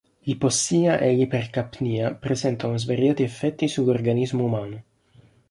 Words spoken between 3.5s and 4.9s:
sull'organismo umano.